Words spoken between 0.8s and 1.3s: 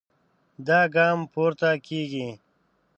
ګام